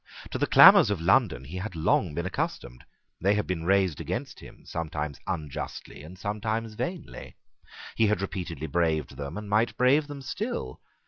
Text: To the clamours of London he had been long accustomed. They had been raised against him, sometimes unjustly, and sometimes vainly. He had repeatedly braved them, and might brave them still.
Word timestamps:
To 0.31 0.39
the 0.39 0.47
clamours 0.47 0.89
of 0.89 0.99
London 0.99 1.43
he 1.43 1.57
had 1.57 1.73
been 1.73 1.83
long 1.83 2.17
accustomed. 2.17 2.83
They 3.21 3.35
had 3.35 3.45
been 3.45 3.65
raised 3.65 4.01
against 4.01 4.39
him, 4.39 4.65
sometimes 4.65 5.19
unjustly, 5.27 6.01
and 6.01 6.17
sometimes 6.17 6.73
vainly. 6.73 7.35
He 7.95 8.07
had 8.07 8.19
repeatedly 8.19 8.65
braved 8.65 9.15
them, 9.15 9.37
and 9.37 9.47
might 9.47 9.77
brave 9.77 10.07
them 10.07 10.23
still. 10.23 10.81